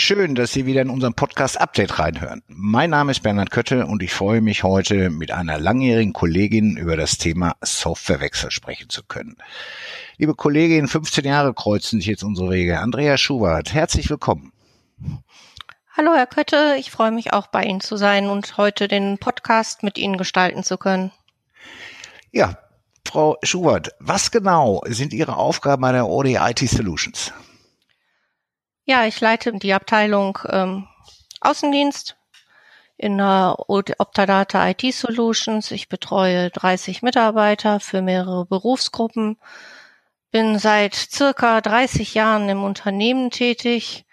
[0.00, 2.44] Schön, dass Sie wieder in unseren Podcast Update reinhören.
[2.46, 6.96] Mein Name ist Bernhard Kötte und ich freue mich heute mit einer langjährigen Kollegin über
[6.96, 9.38] das Thema Softwarewechsel sprechen zu können.
[10.16, 12.78] Liebe Kollegin, 15 Jahre kreuzen sich jetzt unsere Wege.
[12.78, 14.52] Andrea Schubert, herzlich willkommen.
[15.96, 19.82] Hallo Herr Kötte, ich freue mich auch bei Ihnen zu sein und heute den Podcast
[19.82, 21.10] mit Ihnen gestalten zu können.
[22.30, 22.56] Ja,
[23.04, 27.32] Frau Schubert, was genau sind Ihre Aufgaben bei der ODI IT Solutions?
[28.90, 30.88] Ja, ich leite die Abteilung ähm,
[31.42, 32.16] Außendienst
[32.96, 35.70] in der Optadata IT Solutions.
[35.72, 39.36] Ich betreue 30 Mitarbeiter für mehrere Berufsgruppen.
[40.30, 44.06] Bin seit circa 30 Jahren im Unternehmen tätig.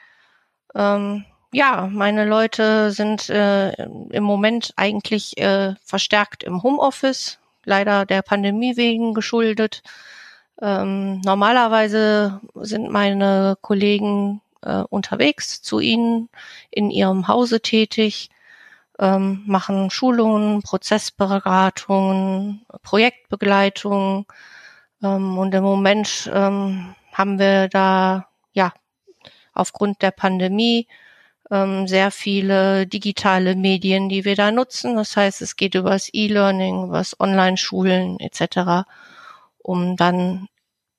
[0.75, 8.23] Ähm, ja, meine Leute sind äh, im Moment eigentlich äh, verstärkt im Homeoffice, leider der
[8.23, 9.83] Pandemie wegen geschuldet.
[10.61, 16.29] Ähm, normalerweise sind meine Kollegen äh, unterwegs zu Ihnen
[16.71, 18.29] in Ihrem Hause tätig,
[18.99, 24.25] ähm, machen Schulungen, Prozessberatungen, Projektbegleitung.
[25.03, 28.73] Ähm, und im Moment ähm, haben wir da ja
[29.53, 30.87] aufgrund der Pandemie
[31.51, 34.95] ähm, sehr viele digitale Medien, die wir da nutzen.
[34.95, 38.87] Das heißt, es geht über das E-Learning, über das Online-Schulen etc.,
[39.59, 40.47] um dann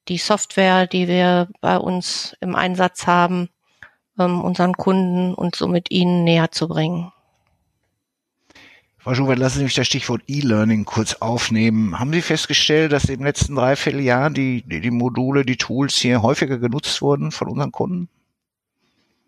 [0.09, 3.49] die Software, die wir bei uns im Einsatz haben,
[4.19, 7.13] ähm, unseren Kunden und somit ihnen näher zu bringen.
[8.99, 12.01] Frau Schubert, lassen Sie mich das Stichwort E-Learning kurz aufnehmen.
[12.01, 16.59] Haben Sie festgestellt, dass im letzten Dreivierteljahr die, die, die Module, die Tools hier häufiger
[16.59, 18.09] genutzt wurden von unseren Kunden?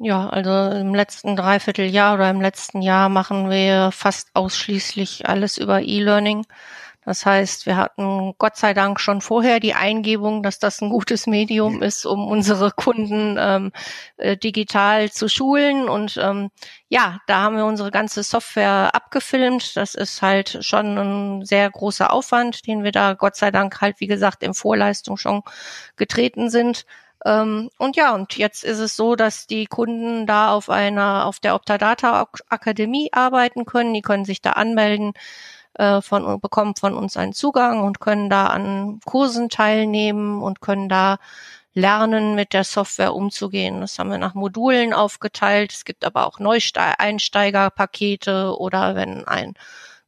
[0.00, 5.82] Ja, also im letzten Dreivierteljahr oder im letzten Jahr machen wir fast ausschließlich alles über
[5.82, 6.44] E-Learning.
[7.08, 11.26] Das heißt, wir hatten Gott sei Dank schon vorher die Eingebung, dass das ein gutes
[11.26, 13.72] Medium ist, um unsere Kunden ähm,
[14.18, 15.88] äh, digital zu schulen.
[15.88, 16.50] Und ähm,
[16.90, 19.74] ja, da haben wir unsere ganze Software abgefilmt.
[19.74, 24.00] Das ist halt schon ein sehr großer Aufwand, den wir da Gott sei Dank halt,
[24.00, 25.42] wie gesagt, in Vorleistung schon
[25.96, 26.84] getreten sind.
[27.24, 31.40] Ähm, und ja, und jetzt ist es so, dass die Kunden da auf einer, auf
[31.40, 33.94] der Optadata Akademie arbeiten können.
[33.94, 35.14] Die können sich da anmelden
[35.78, 40.88] äh, von, bekommen von uns einen Zugang und können da an Kursen teilnehmen und können
[40.88, 41.18] da
[41.72, 43.80] lernen, mit der Software umzugehen.
[43.80, 45.72] Das haben wir nach Modulen aufgeteilt.
[45.72, 49.54] Es gibt aber auch Neueinsteigerpakete oder wenn ein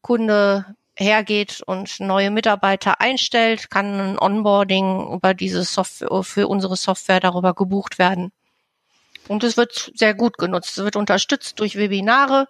[0.03, 0.67] Kunde
[0.97, 7.55] hergeht und neue Mitarbeiter einstellt, kann ein Onboarding über diese Software, für unsere Software darüber
[7.55, 8.33] gebucht werden.
[9.29, 10.77] Und es wird sehr gut genutzt.
[10.77, 12.49] Es wird unterstützt durch Webinare.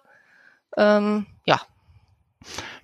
[0.75, 1.61] Ähm, ja,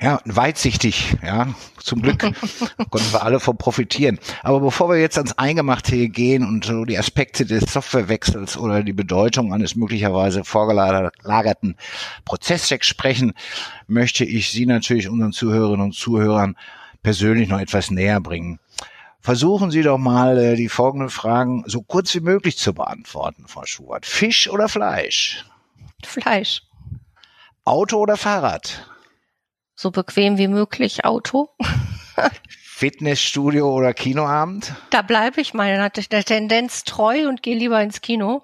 [0.01, 1.55] ja, weitsichtig, ja.
[1.81, 2.19] Zum Glück
[2.89, 4.19] konnten wir alle von profitieren.
[4.43, 8.93] Aber bevor wir jetzt ans Eingemachte gehen und so die Aspekte des Softwarewechsels oder die
[8.93, 11.77] Bedeutung eines möglicherweise vorgelagerten
[12.25, 13.33] Prozesschecks sprechen,
[13.87, 16.55] möchte ich Sie natürlich unseren Zuhörerinnen und Zuhörern
[17.01, 18.59] persönlich noch etwas näher bringen.
[19.21, 23.65] Versuchen Sie doch mal äh, die folgenden Fragen so kurz wie möglich zu beantworten, Frau
[23.65, 24.05] Schubert.
[24.05, 25.43] Fisch oder Fleisch?
[26.03, 26.61] Fleisch.
[27.65, 28.87] Auto oder Fahrrad?
[29.77, 31.49] So bequem wie möglich Auto.
[32.63, 34.73] Fitnessstudio oder Kinoabend?
[34.89, 38.43] Da bleibe ich meiner der Tendenz treu und gehe lieber ins Kino.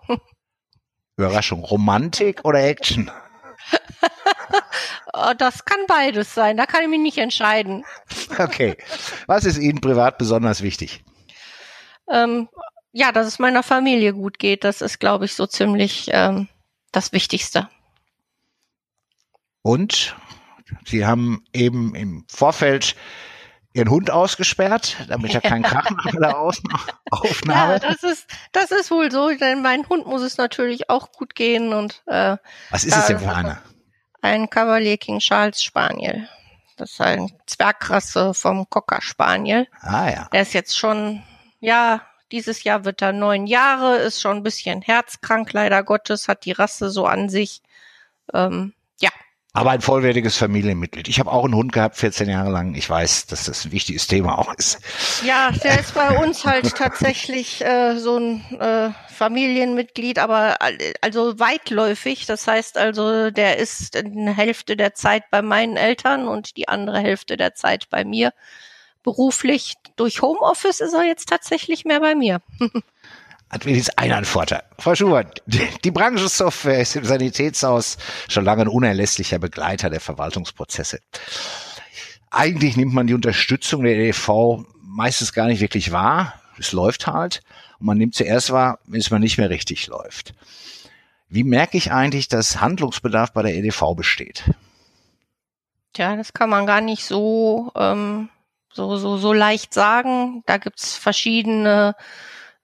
[1.18, 3.12] Überraschung, Romantik oder Action?
[5.16, 7.86] Oh, das kann beides sein, da kann ich mich nicht entscheiden.
[8.40, 8.76] Okay.
[9.28, 11.04] Was ist Ihnen privat besonders wichtig?
[12.10, 12.50] Ähm,
[12.94, 16.48] ja, dass es meiner Familie gut geht, das ist, glaube ich, so ziemlich ähm,
[16.92, 17.70] das Wichtigste.
[19.62, 20.16] Und
[20.86, 22.96] Sie haben eben im Vorfeld
[23.74, 27.74] ihren Hund ausgesperrt, damit er keinen Krach macht bei der Aufnahme.
[27.74, 31.36] Ja, das ist, das ist wohl so, denn mein Hund muss es natürlich auch gut
[31.36, 32.38] gehen und äh,
[32.70, 33.62] Was ist es denn für einer?
[34.22, 36.28] Ein Cavalier King Charles Spaniel.
[36.78, 39.68] Das ist ein Zwergrasse vom Cocker Spaniel.
[39.82, 40.30] Ah ja.
[40.32, 41.24] Der ist jetzt schon,
[41.60, 42.02] ja,
[42.32, 46.52] dieses Jahr wird er neun Jahre, ist schon ein bisschen herzkrank, leider Gottes, hat die
[46.52, 47.62] Rasse so an sich.
[48.34, 49.12] Ähm, ja,
[49.56, 51.08] Aber ein vollwertiges Familienmitglied.
[51.08, 52.74] Ich habe auch einen Hund gehabt, 14 Jahre lang.
[52.74, 54.80] Ich weiß, dass das ein wichtiges Thema auch ist.
[55.24, 60.58] Ja, der ist bei uns halt tatsächlich äh, so ein äh, Familienmitglied, aber
[61.02, 62.26] also weitläufig.
[62.26, 67.00] Das heißt also, der ist eine Hälfte der Zeit bei meinen Eltern und die andere
[67.00, 68.34] Hälfte der Zeit bei mir.
[69.04, 72.42] Beruflich durch Homeoffice ist er jetzt tatsächlich mehr bei mir.
[73.54, 74.64] hat wenigstens einen Vorteil.
[74.80, 77.98] Frau Schubert, die Branchensoftware ist im Sanitätshaus
[78.28, 81.00] schon lange ein unerlässlicher Begleiter der Verwaltungsprozesse.
[82.32, 86.34] Eigentlich nimmt man die Unterstützung der EDV meistens gar nicht wirklich wahr.
[86.58, 87.42] Es läuft halt.
[87.80, 90.34] Und man nimmt zuerst wahr, wenn es mal nicht mehr richtig läuft.
[91.30, 94.44] Wie merke ich eigentlich, dass Handlungsbedarf bei der EDV besteht?
[95.94, 98.30] Tja, das kann man gar nicht so, ähm,
[98.72, 100.42] so, so, so leicht sagen.
[100.48, 101.96] Da gibt's verschiedene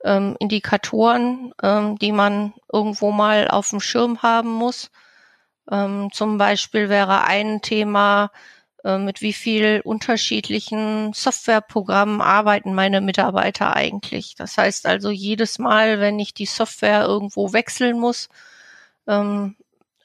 [0.04, 4.92] ähm, Indikatoren, ähm, die man irgendwo mal auf dem Schirm haben muss.
[5.70, 8.32] Ähm, zum Beispiel wäre ein Thema,
[8.84, 14.36] äh, mit wie viel unterschiedlichen Softwareprogrammen arbeiten meine Mitarbeiter eigentlich.
[14.36, 18.30] Das heißt also, jedes Mal, wenn ich die Software irgendwo wechseln muss,
[19.08, 19.56] ähm,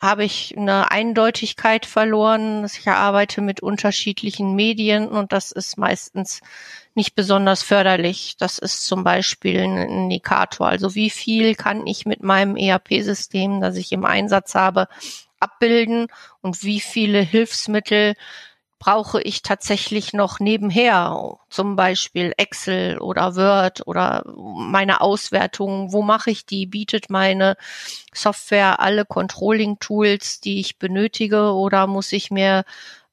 [0.00, 2.64] habe ich eine Eindeutigkeit verloren.
[2.66, 6.40] Ich arbeite mit unterschiedlichen Medien und das ist meistens
[6.94, 8.36] nicht besonders förderlich.
[8.38, 10.68] Das ist zum Beispiel ein Indikator.
[10.68, 14.88] Also wie viel kann ich mit meinem ERP-System, das ich im Einsatz habe,
[15.40, 16.06] abbilden
[16.40, 18.14] und wie viele Hilfsmittel
[18.84, 26.30] brauche ich tatsächlich noch nebenher, zum Beispiel Excel oder Word oder meine Auswertungen, wo mache
[26.30, 26.66] ich die?
[26.66, 27.56] Bietet meine
[28.12, 32.64] Software alle Controlling-Tools, die ich benötige oder muss ich mir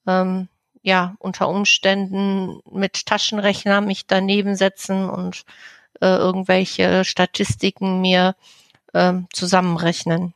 [0.05, 0.49] ähm,
[0.81, 5.43] ja unter Umständen mit Taschenrechner mich daneben setzen und
[6.01, 8.35] äh, irgendwelche Statistiken mir
[8.93, 10.33] äh, zusammenrechnen?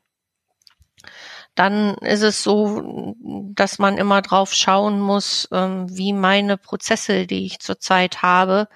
[1.56, 3.16] dann ist es so,
[3.54, 8.68] dass man immer drauf schauen muss, ähm, wie meine Prozesse, die ich zurzeit habe,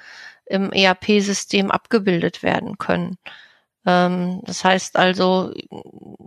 [0.46, 3.18] im ERP-System abgebildet werden können.
[3.86, 5.54] Ähm, das heißt also,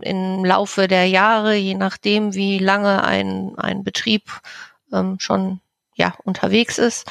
[0.01, 4.41] im Laufe der Jahre, je nachdem, wie lange ein, ein Betrieb
[4.93, 5.59] ähm, schon
[5.95, 7.05] ja, unterwegs ist,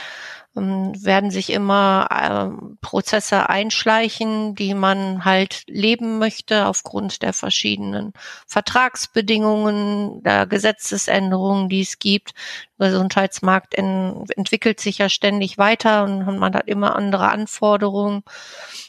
[0.54, 8.12] ähm, werden sich immer äh, Prozesse einschleichen, die man halt leben möchte aufgrund der verschiedenen
[8.46, 12.34] Vertragsbedingungen, der Gesetzesänderungen, die es gibt.
[12.78, 18.22] Der Gesundheitsmarkt en entwickelt sich ja ständig weiter und man hat immer andere Anforderungen.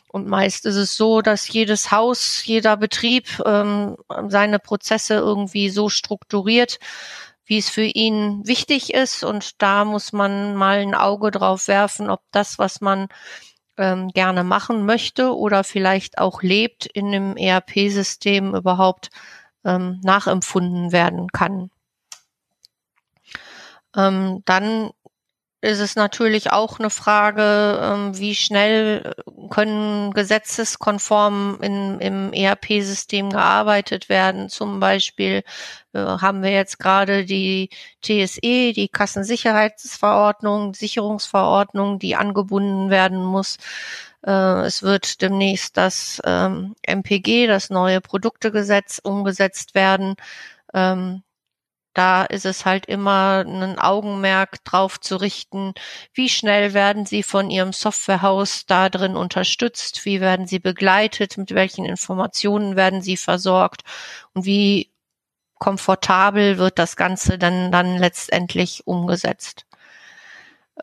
[0.10, 3.96] Und meist ist es so, dass jedes Haus, jeder Betrieb ähm,
[4.28, 6.80] seine Prozesse irgendwie so strukturiert,
[7.46, 9.24] wie es für ihn wichtig ist.
[9.24, 13.08] Und da muss man mal ein Auge drauf werfen, ob das, was man
[13.78, 19.10] ähm, gerne machen möchte oder vielleicht auch lebt, in einem ERP-System überhaupt
[19.66, 21.70] ähm, nachempfunden werden kann.
[23.96, 24.92] Ähm, dann
[25.64, 29.14] ist es natürlich auch eine Frage, ähm, wie schnell
[29.50, 34.50] können gesetzeskonform in, im ERP-System gearbeitet werden.
[34.50, 35.44] Zum Beispiel
[35.94, 37.70] äh, haben wir jetzt gerade die
[38.02, 43.56] TSE, die Kassensicherheitsverordnung, Sicherungsverordnung, die angebunden werden muss.
[44.26, 50.16] Äh, es wird demnächst das MPG, ähm, das neue Produktegesetz, umgesetzt werden.
[51.94, 55.74] Ähm, da ist es halt immer ein Augenmerk drauf zu richten,
[56.14, 61.54] wie schnell werden Sie von Ihrem Softwarehaus da drin unterstützt, wie werden Sie begleitet, mit
[61.54, 63.82] welchen Informationen werden Sie versorgt
[64.34, 64.92] und wie
[65.60, 69.66] komfortabel wird das Ganze dann, dann letztendlich umgesetzt.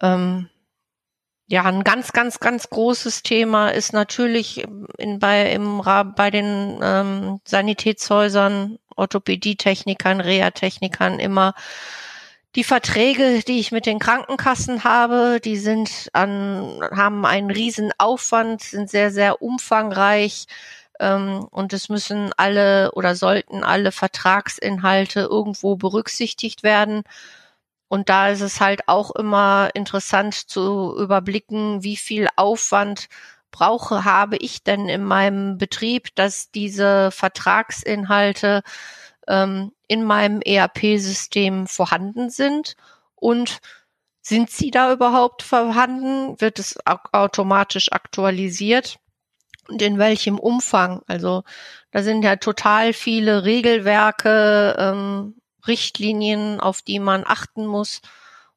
[0.00, 0.48] Ähm,
[1.48, 4.64] ja, ein ganz, ganz, ganz großes Thema ist natürlich
[4.98, 5.82] in, bei, im,
[6.14, 11.54] bei den ähm, Sanitätshäusern, Orthopädietechnikern, Reha-Technikern immer
[12.56, 18.62] die Verträge, die ich mit den Krankenkassen habe, die sind an, haben einen riesen Aufwand,
[18.62, 20.46] sind sehr, sehr umfangreich
[20.98, 27.04] ähm, und es müssen alle oder sollten alle Vertragsinhalte irgendwo berücksichtigt werden.
[27.88, 33.08] Und da ist es halt auch immer interessant zu überblicken, wie viel Aufwand
[33.50, 38.62] brauche, habe ich denn in meinem Betrieb, dass diese Vertragsinhalte
[39.28, 42.76] ähm, in meinem ERP-System vorhanden sind
[43.14, 43.60] und
[44.22, 46.40] sind sie da überhaupt vorhanden?
[46.40, 48.98] Wird es automatisch aktualisiert?
[49.68, 51.02] Und in welchem Umfang?
[51.06, 51.42] Also
[51.90, 58.02] da sind ja total viele Regelwerke, ähm, Richtlinien, auf die man achten muss.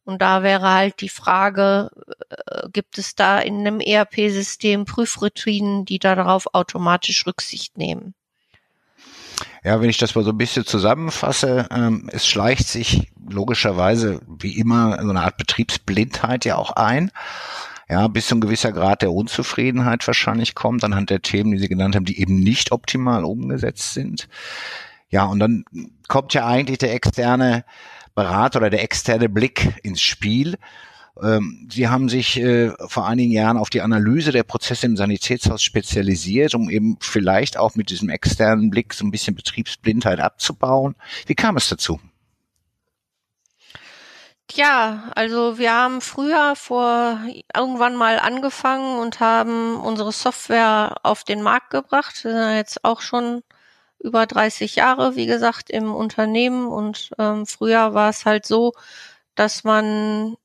[0.06, 1.90] Und da wäre halt die Frage,
[2.30, 8.14] äh, gibt es da in einem ERP-System Prüfroutinen, die darauf automatisch Rücksicht nehmen?
[9.64, 14.58] Ja, wenn ich das mal so ein bisschen zusammenfasse, ähm, es schleicht sich logischerweise wie
[14.58, 17.12] immer so eine Art Betriebsblindheit ja auch ein.
[17.90, 21.68] Ja, bis zu ein gewisser Grad der Unzufriedenheit wahrscheinlich kommt anhand der Themen, die Sie
[21.70, 24.28] genannt haben, die eben nicht optimal umgesetzt sind.
[25.10, 25.64] Ja, und dann
[26.08, 27.66] kommt ja eigentlich der externe
[28.16, 30.58] Berater oder der externe Blick ins Spiel.
[31.22, 35.62] Ähm, Sie haben sich äh, vor einigen Jahren auf die Analyse der Prozesse im Sanitätshaus
[35.62, 40.96] spezialisiert, um eben vielleicht auch mit diesem externen Blick so ein bisschen Betriebsblindheit abzubauen.
[41.28, 42.00] Wie kam es dazu?
[44.52, 47.20] Ja, also wir haben früher vor
[47.56, 52.24] irgendwann mal angefangen und haben unsere Software auf den Markt gebracht.
[52.24, 53.42] Wir sind jetzt auch schon
[54.04, 56.68] über 30 Jahre, wie gesagt, im Unternehmen.
[56.68, 58.74] Und ähm, früher war es halt so,
[59.36, 60.36] dass man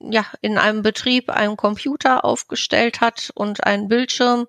[0.00, 4.46] ja in einem Betrieb einen Computer aufgestellt hat und einen Bildschirm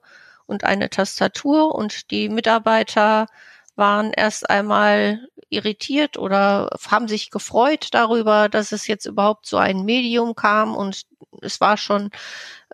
[0.47, 1.75] und eine Tastatur.
[1.75, 3.27] Und die Mitarbeiter
[3.75, 9.83] waren erst einmal irritiert oder haben sich gefreut darüber, dass es jetzt überhaupt so ein
[9.83, 10.75] Medium kam.
[10.75, 11.05] Und
[11.41, 12.09] es war schon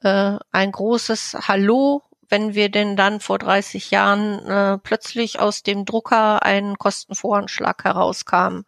[0.04, 5.86] äh, ein großes Hallo, wenn wir denn dann vor 30 Jahren äh, plötzlich aus dem
[5.86, 8.62] Drucker ein Kostenvoranschlag herauskam.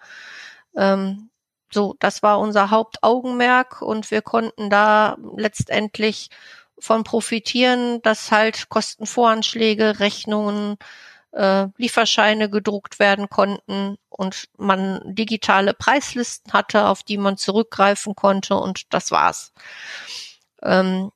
[0.75, 1.29] Ähm,
[1.71, 6.29] so, das war unser Hauptaugenmerk und wir konnten da letztendlich
[6.77, 10.77] von profitieren, dass halt Kostenvoranschläge, Rechnungen,
[11.31, 18.55] äh, Lieferscheine gedruckt werden konnten und man digitale Preislisten hatte, auf die man zurückgreifen konnte
[18.55, 19.53] und das war's.
[20.61, 21.11] Ähm,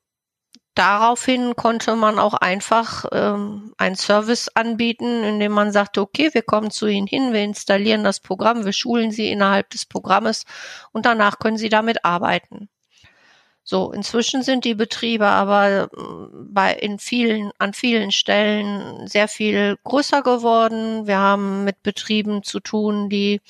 [0.78, 6.70] daraufhin konnte man auch einfach ähm, einen Service anbieten, indem man sagte, okay, wir kommen
[6.70, 10.44] zu Ihnen hin, wir installieren das Programm, wir schulen Sie innerhalb des Programmes
[10.92, 12.68] und danach können Sie damit arbeiten.
[13.64, 19.76] So, inzwischen sind die Betriebe aber mm, bei in vielen, an vielen Stellen sehr viel
[19.84, 21.06] größer geworden.
[21.06, 23.42] Wir haben mit Betrieben zu tun, die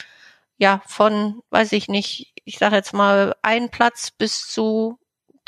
[0.57, 4.99] ja von, weiß ich nicht, ich sage jetzt mal, ein Platz bis zu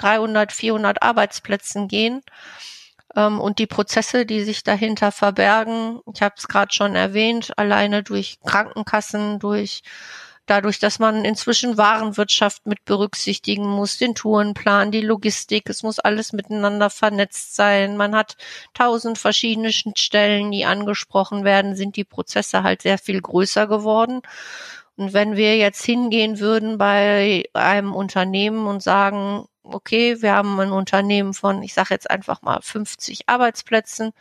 [0.02, 2.22] 300, 400 Arbeitsplätzen gehen.
[3.16, 8.02] Ähm, und die Prozesse, die sich dahinter verbergen, ich habe es gerade schon erwähnt, alleine
[8.02, 9.82] durch Krankenkassen, durch
[10.50, 16.32] dadurch, dass man inzwischen Warenwirtschaft mit berücksichtigen muss, den Tourenplan, die Logistik, es muss alles
[16.32, 17.96] miteinander vernetzt sein.
[17.96, 18.36] Man hat
[18.74, 24.22] tausend verschiedene Schnittstellen, die angesprochen werden, sind die Prozesse halt sehr viel größer geworden.
[24.96, 30.72] Und wenn wir jetzt hingehen würden bei einem Unternehmen und sagen, okay, wir haben ein
[30.72, 34.12] Unternehmen von, ich sage jetzt einfach mal 50 Arbeitsplätzen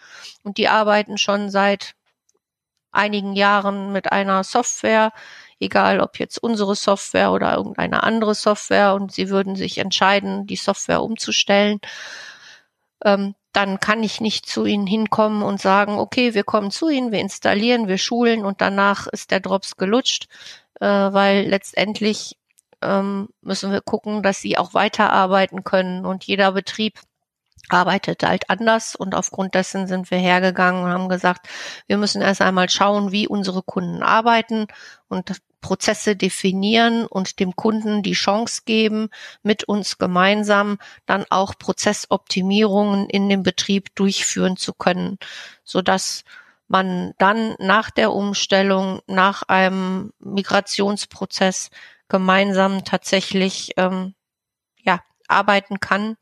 [0.43, 1.95] und die arbeiten schon seit
[2.91, 5.11] einigen Jahren mit einer Software,
[5.59, 10.55] egal ob jetzt unsere Software oder irgendeine andere Software und sie würden sich entscheiden, die
[10.55, 11.79] Software umzustellen,
[13.05, 17.11] ähm, dann kann ich nicht zu Ihnen hinkommen und sagen, okay, wir kommen zu Ihnen,
[17.11, 20.27] wir installieren, wir schulen und danach ist der Drops gelutscht,
[20.79, 22.38] äh, weil letztendlich
[22.81, 26.05] ähm, müssen wir gucken, dass Sie auch weiterarbeiten können.
[26.05, 26.99] Und jeder Betrieb
[27.69, 28.95] arbeitet halt anders.
[28.95, 31.47] Und aufgrund dessen sind wir hergegangen und haben gesagt,
[31.87, 34.67] wir müssen erst einmal schauen, wie unsere Kunden arbeiten
[35.07, 35.31] und
[35.61, 39.09] Prozesse definieren und dem Kunden die Chance geben,
[39.43, 45.17] mit uns gemeinsam dann auch Prozessoptimierungen in dem Betrieb durchführen zu können,
[45.63, 46.23] so dass
[46.69, 51.71] man dann nach der Umstellung, nach einem Migrationsprozess
[52.09, 54.13] gemeinsam tatsächlich ähm,
[54.77, 56.17] ja arbeiten kann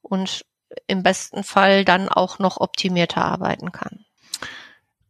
[0.00, 0.44] und
[0.86, 4.04] im besten Fall dann auch noch optimierter arbeiten kann.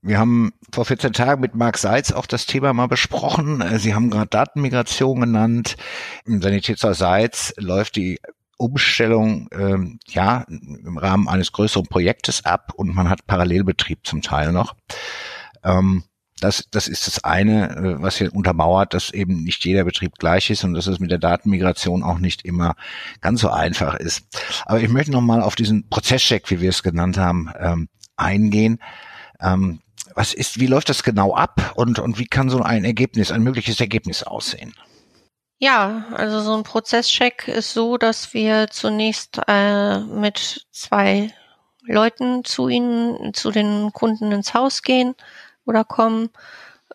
[0.04, 3.60] Wir haben vor 14 Tagen mit Marc Seitz auch das Thema mal besprochen.
[3.60, 5.76] Äh, Sie haben gerade Datenmigration genannt.
[6.24, 8.20] Im Sanitätshaus Seitz läuft die
[8.56, 14.52] Umstellung ähm, ja im Rahmen eines größeren Projektes ab und man hat Parallelbetrieb zum Teil
[14.52, 14.74] noch.
[15.62, 16.04] Ähm,
[16.42, 20.50] das, das ist das eine, äh, was hier untermauert, dass eben nicht jeder Betrieb gleich
[20.50, 22.74] ist und dass es mit der Datenmigration auch nicht immer
[23.20, 24.26] ganz so einfach ist.
[24.66, 28.80] Aber ich möchte noch mal auf diesen Prozesscheck, wie wir es genannt haben, ähm, eingehen.
[29.40, 29.80] Ähm,
[30.14, 33.42] was ist, wie läuft das genau ab und, und wie kann so ein Ergebnis, ein
[33.42, 34.74] mögliches Ergebnis aussehen?
[35.58, 41.32] Ja, also so ein Prozesscheck ist so, dass wir zunächst äh, mit zwei
[41.84, 45.14] Leuten zu ihnen, zu den Kunden ins Haus gehen
[45.64, 46.30] oder kommen.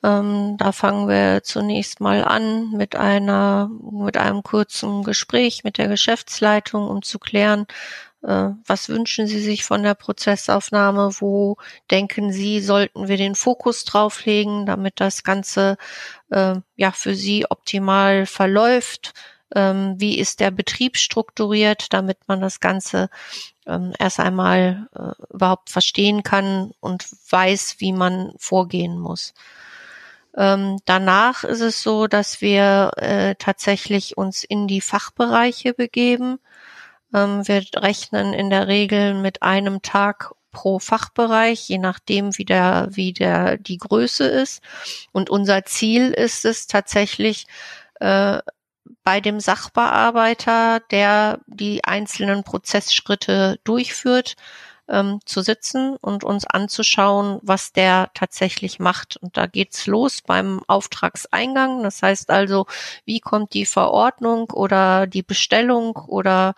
[0.03, 5.87] Ähm, da fangen wir zunächst mal an mit einer, mit einem kurzen Gespräch mit der
[5.87, 7.65] Geschäftsleitung, um zu klären,
[8.23, 11.11] äh, was wünschen Sie sich von der Prozessaufnahme?
[11.19, 11.57] Wo
[11.91, 15.77] denken Sie, sollten wir den Fokus drauflegen, damit das Ganze
[16.29, 19.13] äh, ja für Sie optimal verläuft?
[19.55, 23.09] Ähm, wie ist der Betrieb strukturiert, damit man das Ganze
[23.65, 29.33] ähm, erst einmal äh, überhaupt verstehen kann und weiß, wie man vorgehen muss.
[30.35, 36.39] Ähm, danach ist es so, dass wir äh, tatsächlich uns in die Fachbereiche begeben.
[37.13, 42.87] Ähm, wir rechnen in der Regel mit einem Tag pro Fachbereich, je nachdem, wie der,
[42.91, 44.61] wie der, die Größe ist.
[45.11, 47.47] Und unser Ziel ist es tatsächlich,
[47.99, 48.39] äh,
[49.03, 54.35] bei dem Sachbearbeiter, der die einzelnen Prozessschritte durchführt,
[54.89, 59.17] ähm, zu sitzen und uns anzuschauen, was der tatsächlich macht.
[59.17, 61.83] Und da geht's los beim Auftragseingang.
[61.83, 62.65] Das heißt also,
[63.05, 66.55] wie kommt die Verordnung oder die Bestellung oder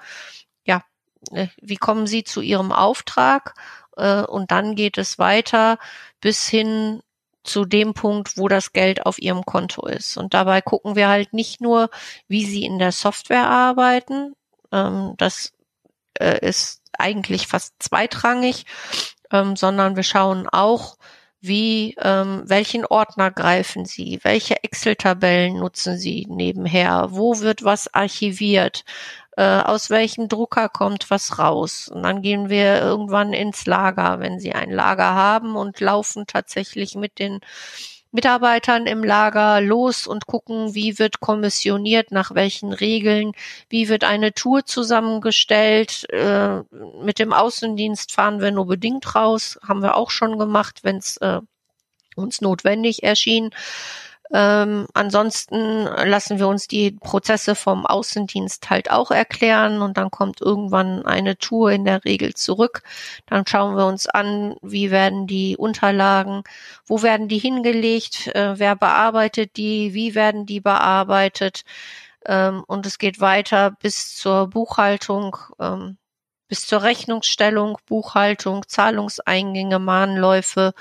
[0.65, 0.83] ja,
[1.31, 3.55] äh, wie kommen Sie zu Ihrem Auftrag?
[3.97, 5.77] Äh, und dann geht es weiter
[6.21, 7.01] bis hin
[7.43, 10.17] zu dem Punkt, wo das Geld auf ihrem Konto ist.
[10.17, 11.89] Und dabei gucken wir halt nicht nur,
[12.27, 14.35] wie sie in der Software arbeiten.
[14.71, 15.53] Ähm, das
[16.19, 18.65] äh, ist eigentlich fast zweitrangig,
[19.31, 20.97] ähm, sondern wir schauen auch,
[21.41, 28.83] wie, ähm, welchen Ordner greifen Sie, welche Excel-Tabellen nutzen Sie nebenher, wo wird was archiviert,
[29.39, 31.87] äh, aus welchem Drucker kommt was raus.
[31.87, 36.95] Und dann gehen wir irgendwann ins Lager, wenn Sie ein Lager haben und laufen tatsächlich
[36.95, 37.39] mit den
[38.11, 43.31] Mitarbeitern im Lager los und gucken, wie wird kommissioniert, nach welchen Regeln,
[43.69, 46.05] wie wird eine Tour zusammengestellt.
[46.09, 46.63] Äh,
[47.01, 51.15] mit dem Außendienst fahren wir nur bedingt raus, haben wir auch schon gemacht, wenn es
[51.17, 51.39] äh,
[52.17, 53.51] uns notwendig erschien.
[54.31, 60.39] Ähm, ansonsten lassen wir uns die Prozesse vom Außendienst halt auch erklären und dann kommt
[60.39, 62.83] irgendwann eine Tour in der Regel zurück.
[63.25, 66.43] Dann schauen wir uns an, wie werden die Unterlagen,
[66.85, 71.63] wo werden die hingelegt, äh, wer bearbeitet die, wie werden die bearbeitet.
[72.25, 75.97] Ähm, und es geht weiter bis zur Buchhaltung, ähm,
[76.47, 80.73] bis zur Rechnungsstellung, Buchhaltung, Zahlungseingänge, Mahnläufe,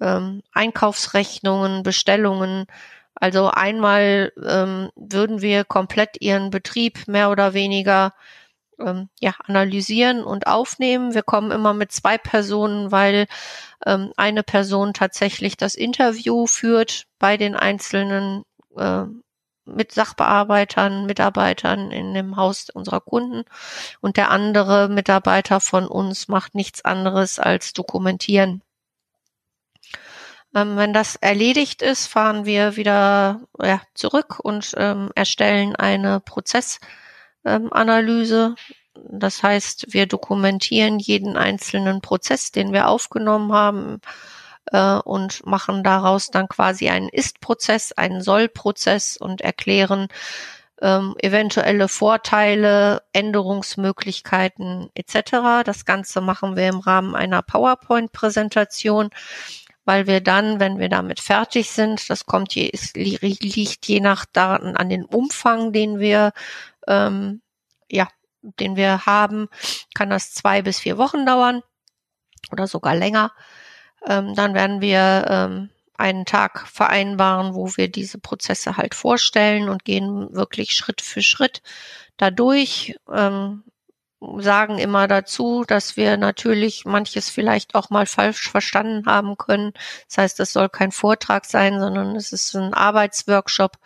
[0.00, 2.66] ähm, Einkaufsrechnungen, Bestellungen.
[3.14, 8.12] Also einmal ähm, würden wir komplett ihren Betrieb mehr oder weniger
[8.78, 11.14] ähm, ja, analysieren und aufnehmen.
[11.14, 13.26] Wir kommen immer mit zwei Personen, weil
[13.86, 18.44] ähm, eine Person tatsächlich das Interview führt bei den einzelnen
[18.76, 19.04] äh,
[19.64, 23.44] mit Sachbearbeitern, Mitarbeitern in dem Haus unserer Kunden
[24.00, 28.62] und der andere Mitarbeiter von uns macht nichts anderes als dokumentieren.
[30.54, 36.86] Ähm, wenn das erledigt ist, fahren wir wieder ja, zurück und ähm, erstellen eine Prozessanalyse.
[37.44, 38.54] Ähm,
[39.08, 44.00] das heißt, wir dokumentieren jeden einzelnen Prozess, den wir aufgenommen haben
[44.72, 50.08] äh, und machen daraus dann quasi einen Ist-Prozess, einen Soll-Prozess und erklären
[50.82, 55.64] ähm, eventuelle Vorteile, Änderungsmöglichkeiten etc.
[55.64, 59.10] Das Ganze machen wir im Rahmen einer PowerPoint-Präsentation
[59.86, 64.26] weil wir dann, wenn wir damit fertig sind, das kommt je, es liegt je nach
[64.26, 66.32] Daten an den Umfang, den wir
[66.86, 67.40] ähm,
[67.90, 68.08] ja,
[68.42, 69.48] den wir haben,
[69.94, 71.62] kann das zwei bis vier Wochen dauern
[72.52, 73.32] oder sogar länger.
[74.06, 79.84] Ähm, dann werden wir ähm, einen Tag vereinbaren, wo wir diese Prozesse halt vorstellen und
[79.84, 81.62] gehen wirklich Schritt für Schritt
[82.16, 82.96] dadurch.
[83.12, 83.64] Ähm,
[84.20, 89.72] sagen immer dazu, dass wir natürlich manches vielleicht auch mal falsch verstanden haben können.
[90.08, 93.76] Das heißt, es soll kein Vortrag sein, sondern es ist ein Arbeitsworkshop,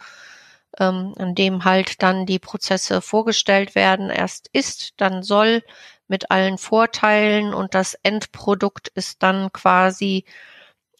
[0.78, 4.10] ähm, in dem halt dann die Prozesse vorgestellt werden.
[4.10, 5.62] Erst ist, dann soll
[6.08, 10.24] mit allen Vorteilen und das Endprodukt ist dann quasi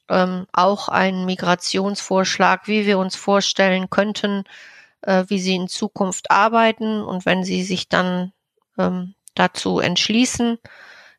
[0.09, 4.45] ähm, auch ein Migrationsvorschlag, wie wir uns vorstellen könnten,
[5.03, 8.33] äh, wie sie in Zukunft arbeiten und wenn sie sich dann
[8.79, 10.59] ähm, dazu entschließen,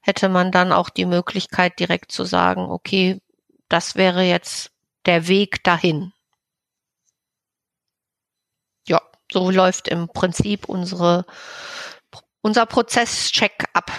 [0.01, 3.19] hätte man dann auch die Möglichkeit direkt zu sagen, okay,
[3.67, 4.71] das wäre jetzt
[5.05, 6.13] der Weg dahin.
[8.87, 11.25] Ja, so läuft im Prinzip unsere,
[12.41, 13.91] unser Prozesscheck ab.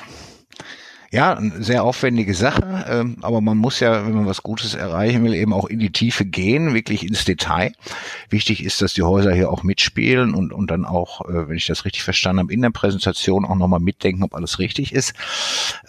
[1.13, 5.23] Ja, eine sehr aufwendige Sache, ähm, aber man muss ja, wenn man was Gutes erreichen
[5.23, 7.75] will, eben auch in die Tiefe gehen, wirklich ins Detail.
[8.31, 11.67] Wichtig ist, dass die Häuser hier auch mitspielen und, und dann auch, äh, wenn ich
[11.67, 15.13] das richtig verstanden habe, in der Präsentation auch nochmal mitdenken, ob alles richtig ist.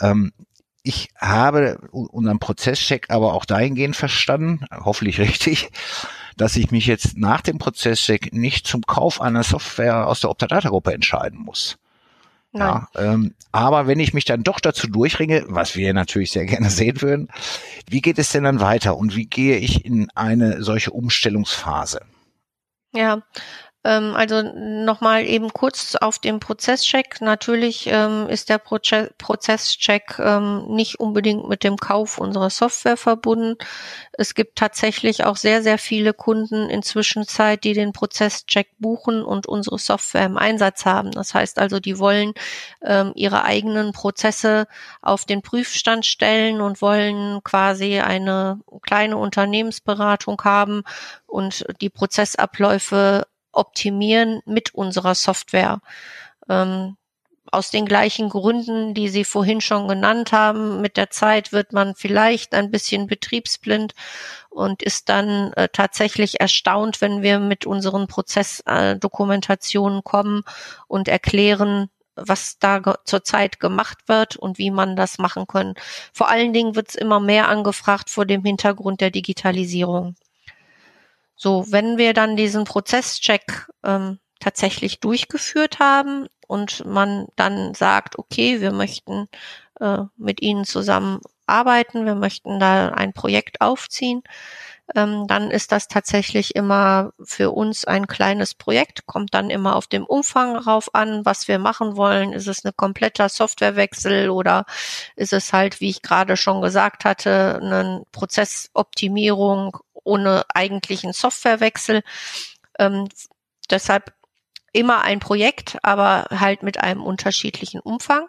[0.01, 0.33] Ähm,
[0.81, 5.69] ich habe unseren Prozesscheck aber auch dahingehend verstanden, hoffentlich richtig,
[6.35, 10.93] dass ich mich jetzt nach dem Prozesscheck nicht zum Kauf einer Software aus der Optadata-Gruppe
[10.93, 11.77] entscheiden muss.
[12.53, 16.69] Ja, ähm, aber wenn ich mich dann doch dazu durchringe, was wir natürlich sehr gerne
[16.71, 17.29] sehen würden,
[17.89, 22.01] wie geht es denn dann weiter und wie gehe ich in eine solche Umstellungsphase?
[22.93, 23.23] Ja,
[23.89, 27.19] also nochmal eben kurz auf den Prozesscheck.
[27.19, 33.57] Natürlich ähm, ist der Proze Prozesscheck ähm, nicht unbedingt mit dem Kauf unserer Software verbunden.
[34.13, 39.47] Es gibt tatsächlich auch sehr, sehr viele Kunden inzwischen Zeit, die den Prozesscheck buchen und
[39.47, 41.11] unsere Software im Einsatz haben.
[41.11, 42.33] Das heißt also, die wollen
[42.83, 44.67] ähm, ihre eigenen Prozesse
[45.01, 50.83] auf den Prüfstand stellen und wollen quasi eine kleine Unternehmensberatung haben
[51.25, 55.79] und die Prozessabläufe optimieren mit unserer Software.
[56.49, 56.97] Ähm,
[57.53, 60.81] aus den gleichen Gründen, die Sie vorhin schon genannt haben.
[60.81, 63.93] Mit der Zeit wird man vielleicht ein bisschen betriebsblind
[64.49, 70.43] und ist dann äh, tatsächlich erstaunt, wenn wir mit unseren Prozessdokumentationen äh, kommen
[70.87, 75.73] und erklären, was da zurzeit gemacht wird und wie man das machen kann.
[76.11, 80.15] Vor allen Dingen wird es immer mehr angefragt vor dem Hintergrund der Digitalisierung.
[81.43, 88.61] So, wenn wir dann diesen Prozesscheck ähm, tatsächlich durchgeführt haben und man dann sagt, okay,
[88.61, 89.27] wir möchten
[89.81, 94.23] äh, mit Ihnen zusammen arbeiten, wir möchten da ein Projekt aufziehen,
[94.95, 99.87] ähm, dann ist das tatsächlich immer für uns ein kleines Projekt, kommt dann immer auf
[99.87, 102.31] dem Umfang rauf an, was wir machen wollen.
[102.31, 104.63] Ist es ein kompletter Softwarewechsel oder
[105.17, 112.03] ist es halt, wie ich gerade schon gesagt hatte, eine Prozessoptimierung ohne eigentlichen Softwarewechsel.
[112.79, 113.09] Ähm,
[113.69, 114.13] deshalb
[114.71, 118.27] immer ein Projekt, aber halt mit einem unterschiedlichen Umfang.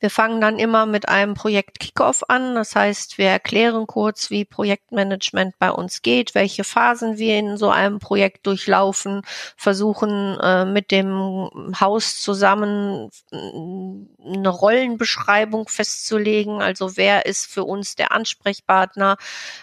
[0.00, 2.54] Wir fangen dann immer mit einem Projekt Kickoff an.
[2.54, 7.70] Das heißt, wir erklären kurz, wie Projektmanagement bei uns geht, welche Phasen wir in so
[7.70, 9.22] einem Projekt durchlaufen,
[9.56, 16.62] versuchen äh, mit dem Haus zusammen äh, eine Rollenbeschreibung festzulegen.
[16.62, 19.16] Also wer ist für uns der Ansprechpartner,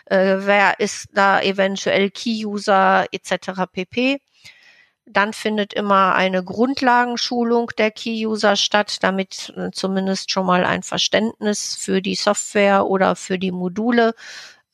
[0.06, 3.64] äh, wer ist da eventuell Key-User etc.
[3.72, 4.20] pp.
[5.08, 11.76] Dann findet immer eine Grundlagenschulung der Key-User statt, damit äh, zumindest schon mal ein Verständnis
[11.76, 14.16] für die Software oder für die Module,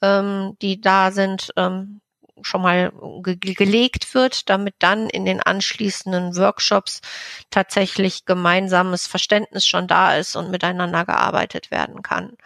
[0.02, 2.02] ähm, die da sind, ähm,
[2.44, 2.92] schon mal
[3.24, 7.02] ge gelegt wird, damit dann in den anschließenden Workshops
[7.50, 12.38] tatsächlich gemeinsames Verständnis schon da ist und miteinander gearbeitet werden kann.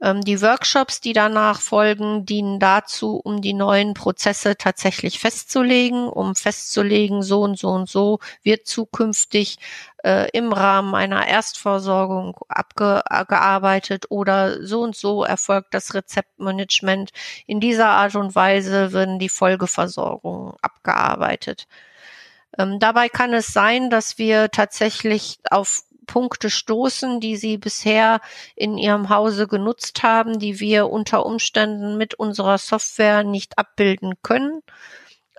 [0.00, 6.36] Ähm, die Workshops, die danach folgen, dienen dazu, um die neuen Prozesse tatsächlich festzulegen, um
[6.36, 9.58] festzulegen, so und so und so wird zukünftig
[10.04, 17.10] äh, im Rahmen einer Erstversorgung abgearbeitet oder so und so erfolgt das Rezeptmanagement.
[17.46, 21.66] In dieser Art und Weise werden die Folgeversorgungen abgearbeitet.
[22.56, 28.20] Ähm, dabei kann es sein, dass wir tatsächlich auf Punkte stoßen, die Sie bisher
[28.56, 34.62] in Ihrem Hause genutzt haben, die wir unter Umständen mit unserer Software nicht abbilden können.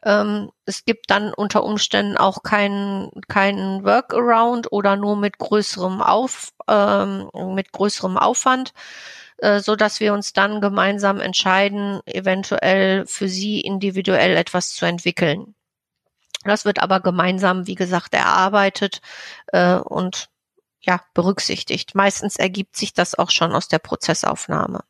[0.04, 6.54] Ähm, es gibt dann unter Umständen auch keinen keinen Workaround oder nur mit größerem Auf
[6.70, 8.74] ähm, mit größerem Aufwand,
[9.40, 15.56] äh, so dass wir uns dann gemeinsam entscheiden, eventuell für Sie individuell etwas zu entwickeln.
[16.46, 19.02] Das wird aber gemeinsam, wie gesagt, erarbeitet
[19.48, 20.30] äh, und
[20.82, 21.96] ja, berücksichtigt.
[21.96, 24.84] Meistens ergibt sich das auch schon aus der Prozessaufnahme.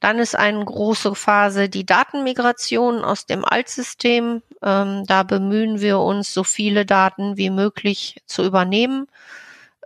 [0.00, 4.42] Dann ist eine große Phase die Datenmigration aus dem Altsystem.
[4.60, 9.06] Ähm, da bemühen wir uns, so viele Daten wie möglich zu übernehmen.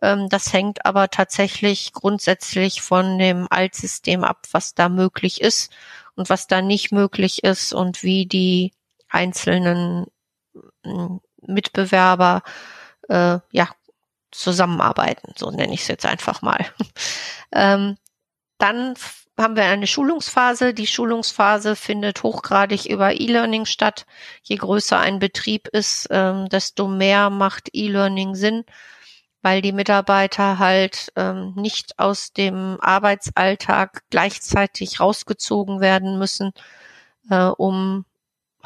[0.01, 5.71] Ähm, das hängt aber tatsächlich grundsätzlich von dem Altsystem ab, was da möglich ist
[6.15, 8.73] und was da nicht möglich ist und wie die
[9.09, 10.07] einzelnen
[11.43, 12.43] Mitbewerber
[13.09, 13.69] äh, ja
[14.39, 16.65] zusammenarbeiten, so nenne ich es jetzt einfach mal.
[17.53, 17.97] ähm,
[18.59, 18.95] dann
[19.39, 20.73] haben wir eine Schulungsphase.
[20.73, 24.07] Die Schulungsphase findet hochgradig über E-Learning statt.
[24.43, 28.65] Je größer ein Betrieb ist, ähm, desto mehr macht E-Learning Sinn,
[29.43, 36.53] weil die Mitarbeiter halt ähm, nicht aus dem Arbeitsalltag gleichzeitig rausgezogen werden müssen,
[37.31, 38.07] äh, um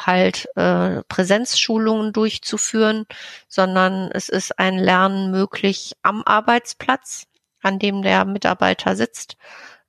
[0.07, 3.07] halt äh, Präsenzschulungen durchzuführen,
[3.49, 7.27] sondern es ist ein Lernen möglich am Arbeitsplatz,
[7.63, 9.37] an dem der Mitarbeiter sitzt.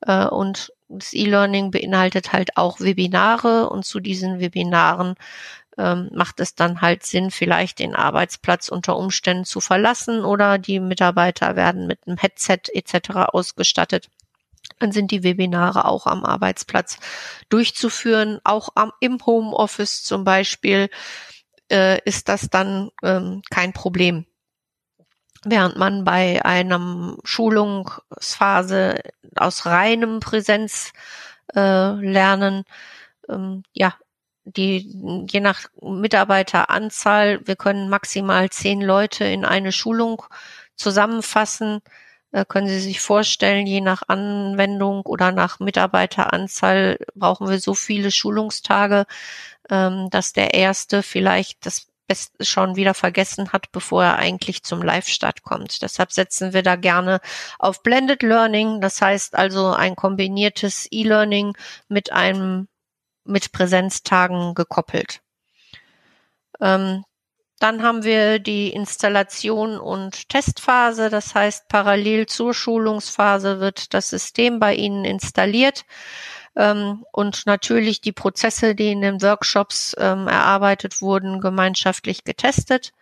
[0.01, 5.15] Äh, und das E-Learning beinhaltet halt auch Webinare und zu diesen Webinaren
[5.77, 10.79] ähm, macht es dann halt Sinn, vielleicht den Arbeitsplatz unter Umständen zu verlassen oder die
[10.79, 13.11] Mitarbeiter werden mit einem Headset etc.
[13.31, 14.09] ausgestattet
[14.79, 16.97] dann sind die Webinare auch am Arbeitsplatz
[17.49, 18.39] durchzuführen.
[18.43, 20.89] Auch am, im Homeoffice zum Beispiel
[21.71, 24.25] äh, ist das dann ähm, kein Problem.
[25.43, 29.01] Während man bei einem Schulungsphase
[29.35, 32.63] aus reinem Präsenzlernen
[33.27, 33.95] äh, ähm, ja
[34.43, 40.23] die, je nach Mitarbeiteranzahl, wir können maximal zehn Leute in eine Schulung
[40.75, 41.81] zusammenfassen.
[42.31, 48.11] Äh, können Sie sich vorstellen, je nach Anwendung oder nach Mitarbeiteranzahl brauchen wir so viele
[48.11, 49.05] Schulungstage,
[49.69, 54.81] ähm, dass der erste vielleicht das Beste schon wieder vergessen hat, bevor er eigentlich zum
[54.81, 55.81] Live-Start kommt.
[55.81, 57.21] Deshalb setzen wir da gerne
[57.57, 58.81] auf Blended Learning.
[58.81, 61.55] Das heißt also ein kombiniertes E-Learning
[61.87, 62.67] mit einem
[63.23, 65.21] mit Präsenztagen gekoppelt.
[66.59, 67.03] Ähm,
[67.61, 71.11] dann haben wir die Installation und Testphase.
[71.11, 75.85] Das heißt, parallel zur Schulungsphase wird das System bei Ihnen installiert.
[76.55, 82.93] Ähm, und natürlich die Prozesse, die in den Workshops ähm, erarbeitet wurden, gemeinschaftlich getestet.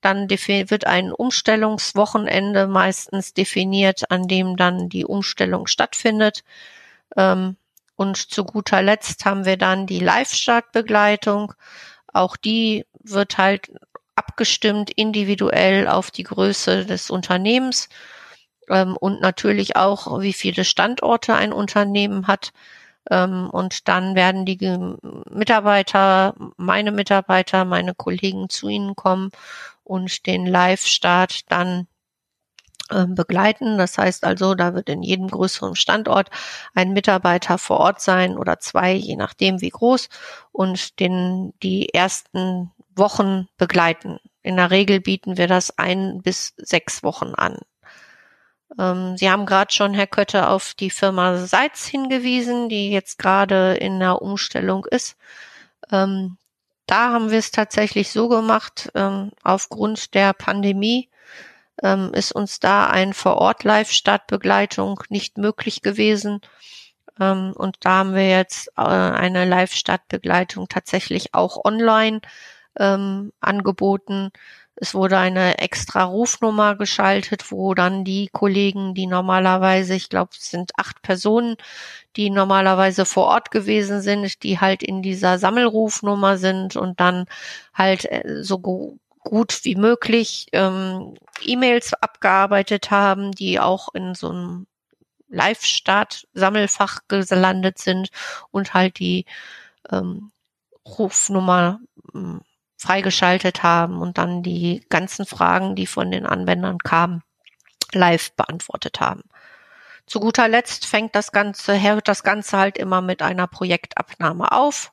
[0.00, 6.42] Dann wird ein Umstellungswochenende meistens definiert, an dem dann die Umstellung stattfindet.
[7.16, 7.56] Ähm,
[7.94, 11.54] und zu guter Letzt haben wir dann die Live-Startbegleitung.
[12.12, 13.70] Auch die wird halt
[14.16, 17.88] abgestimmt individuell auf die Größe des Unternehmens
[18.68, 22.52] ähm, und natürlich auch, wie viele Standorte ein Unternehmen hat.
[23.10, 24.58] Ähm, und dann werden die
[25.30, 29.30] Mitarbeiter, meine Mitarbeiter, meine Kollegen zu Ihnen kommen
[29.84, 31.88] und den Live-Start dann
[32.90, 33.78] ähm, begleiten.
[33.78, 36.30] Das heißt also, da wird in jedem größeren Standort
[36.74, 40.08] ein Mitarbeiter vor Ort sein oder zwei, je nachdem wie groß,
[40.52, 44.18] und den die ersten Wochen begleiten.
[44.42, 47.58] In der Regel bieten wir das ein bis sechs Wochen an.
[48.78, 53.74] Ähm, Sie haben gerade schon, Herr Kötte, auf die Firma Seitz hingewiesen, die jetzt gerade
[53.74, 55.16] in der Umstellung ist.
[55.90, 56.38] Ähm,
[56.86, 61.08] da haben wir es tatsächlich so gemacht, ähm, aufgrund der Pandemie
[62.12, 66.40] ist uns da ein Vor-Ort-Live-Startbegleitung nicht möglich gewesen.
[67.16, 72.20] Und da haben wir jetzt äh, eine Live-Startbegleitung tatsächlich auch online
[72.78, 74.30] ähm, angeboten.
[74.74, 80.50] Es wurde eine extra Rufnummer geschaltet, wo dann die Kollegen, die normalerweise, ich glaube, es
[80.50, 81.56] sind acht Personen,
[82.16, 87.26] die normalerweise vor Ort gewesen sind, die halt in dieser Sammelrufnummer sind und dann
[87.74, 94.66] halt äh, so gut wie möglich ähm, E-Mails abgearbeitet haben, die auch in so einem
[95.28, 98.10] Live-Start-Sammelfach gelandet sind
[98.50, 99.24] und halt die
[99.90, 100.32] ähm,
[100.86, 101.80] Rufnummer
[102.14, 102.42] ähm,
[102.82, 107.22] freigeschaltet haben und dann die ganzen Fragen, die von den Anwendern kamen,
[107.92, 109.22] live beantwortet haben.
[110.06, 114.92] Zu guter Letzt fängt das Ganze, hört das Ganze halt immer mit einer Projektabnahme auf,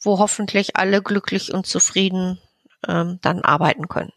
[0.00, 2.40] wo hoffentlich alle glücklich und zufrieden
[2.88, 4.12] ähm, dann arbeiten können.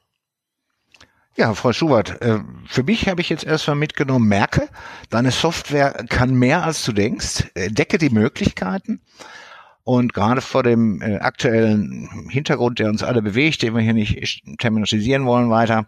[1.38, 4.70] Ja, Frau Schubert, äh, für mich habe ich jetzt erstmal mitgenommen, merke,
[5.10, 9.02] deine Software kann mehr als du denkst, decke die Möglichkeiten.
[9.88, 14.42] Und gerade vor dem äh, aktuellen Hintergrund, der uns alle bewegt, den wir hier nicht
[14.58, 15.86] terminalisieren wollen weiter,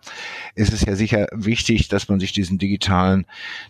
[0.54, 3.26] ist es ja sicher wichtig, dass man sich diesen digitalen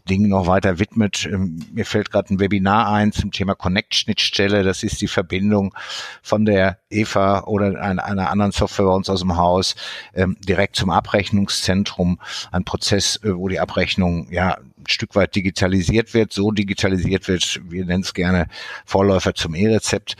[0.09, 1.25] Dingen noch weiter widmet.
[1.31, 4.63] Ähm, mir fällt gerade ein Webinar ein zum Thema Connect-Schnittstelle.
[4.63, 5.73] Das ist die Verbindung
[6.21, 9.77] von der EVA oder einer, einer anderen Software bei uns aus dem Haus
[10.13, 12.19] ähm, direkt zum Abrechnungszentrum.
[12.51, 14.57] Ein Prozess, äh, wo die Abrechnung ja
[14.89, 18.47] Stück weit digitalisiert wird, so digitalisiert wird, wir nennen es gerne
[18.85, 20.15] Vorläufer zum E-Rezept.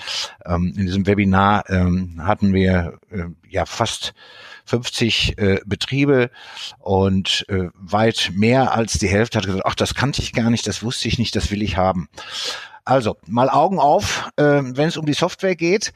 [0.45, 4.13] Ähm, in diesem Webinar ähm, hatten wir äh, ja fast
[4.65, 6.29] 50 äh, Betriebe
[6.79, 10.67] und äh, weit mehr als die Hälfte hat gesagt, ach, das kannte ich gar nicht,
[10.67, 12.09] das wusste ich nicht, das will ich haben.
[12.83, 15.93] Also mal Augen auf, äh, wenn es um die Software geht.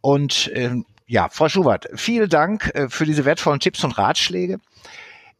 [0.00, 4.60] Und äh, ja, Frau Schubert, vielen Dank äh, für diese wertvollen Tipps und Ratschläge.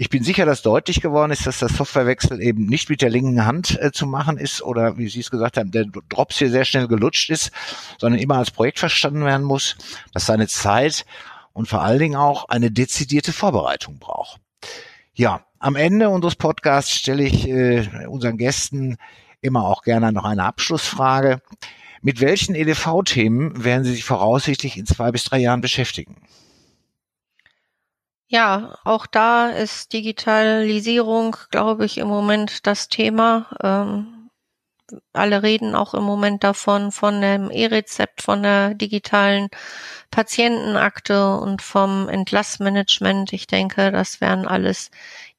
[0.00, 3.44] Ich bin sicher, dass deutlich geworden ist, dass das Softwarewechsel eben nicht mit der linken
[3.44, 6.64] Hand äh, zu machen ist oder wie Sie es gesagt haben, der Drops hier sehr
[6.64, 7.50] schnell gelutscht ist,
[7.98, 9.76] sondern immer als Projekt verstanden werden muss,
[10.14, 11.04] dass seine Zeit
[11.52, 14.40] und vor allen Dingen auch eine dezidierte Vorbereitung braucht.
[15.12, 18.96] Ja, am Ende unseres Podcasts stelle ich äh, unseren Gästen
[19.42, 21.42] immer auch gerne noch eine Abschlussfrage.
[22.00, 26.16] Mit welchen EDV-Themen werden Sie sich voraussichtlich in zwei bis drei Jahren beschäftigen?
[28.32, 33.48] Ja, auch da ist Digitalisierung, glaube ich, im Moment das Thema.
[33.60, 34.30] Ähm,
[35.12, 39.48] alle reden auch im Moment davon, von dem E-Rezept, von der digitalen
[40.12, 43.32] Patientenakte und vom Entlassmanagement.
[43.32, 44.92] Ich denke, das werden alles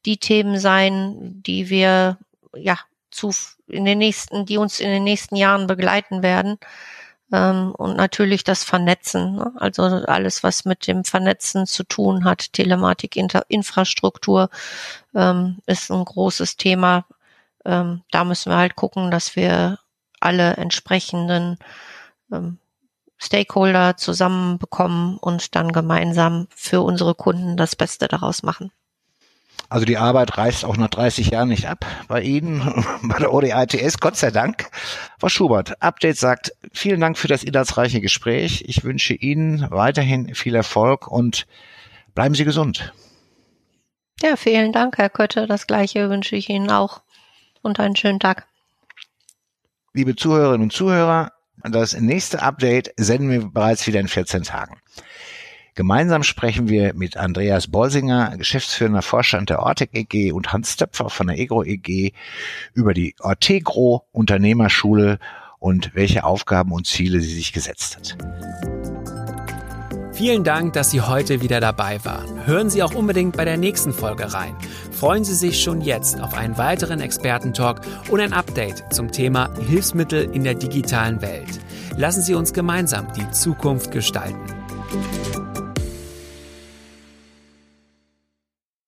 [0.04, 2.18] die Themen sein, die wir
[2.54, 2.78] ja
[3.10, 3.30] zu
[3.68, 6.58] in den nächsten, die uns in den nächsten Jahren begleiten werden.
[7.32, 9.52] Ähm, und natürlich das Vernetzen, ne?
[9.56, 14.50] also alles, was mit dem Vernetzen zu tun hat, Telematik, Inter Infrastruktur
[15.14, 17.06] ähm, ist ein großes Thema.
[17.64, 19.78] Ähm, da müssen wir halt gucken, dass wir
[20.20, 21.58] alle entsprechenden
[22.32, 22.58] ähm,
[23.18, 28.72] Stakeholder zusammenbekommen und dann gemeinsam für unsere Kunden das Beste daraus machen.
[29.72, 34.00] Also die Arbeit reißt auch nach 30 Jahren nicht ab bei Ihnen, bei der ODITS,
[34.00, 34.68] Gott sei Dank.
[35.18, 38.64] Frau Schubert, Update sagt, vielen Dank für das inhaltsreiche Gespräch.
[38.66, 41.46] Ich wünsche Ihnen weiterhin viel Erfolg und
[42.14, 42.92] bleiben Sie gesund.
[44.20, 45.46] Ja, vielen Dank, Herr Kötte.
[45.46, 47.00] Das gleiche wünsche ich Ihnen auch
[47.62, 48.46] und einen schönen Tag.
[49.94, 51.32] Liebe Zuhörerinnen und Zuhörer,
[51.62, 54.82] das nächste Update senden wir bereits wieder in 14 Tagen.
[55.74, 61.28] Gemeinsam sprechen wir mit Andreas Bolsinger, geschäftsführender Vorstand der Ortec EG und Hans Töpfer von
[61.28, 62.12] der Egro EG
[62.74, 65.18] über die Ortegro Unternehmerschule
[65.58, 68.18] und welche Aufgaben und Ziele sie sich gesetzt hat.
[70.12, 72.46] Vielen Dank, dass Sie heute wieder dabei waren.
[72.46, 74.54] Hören Sie auch unbedingt bei der nächsten Folge rein.
[74.90, 77.80] Freuen Sie sich schon jetzt auf einen weiteren Expertentalk
[78.10, 81.58] und ein Update zum Thema Hilfsmittel in der digitalen Welt.
[81.96, 84.38] Lassen Sie uns gemeinsam die Zukunft gestalten.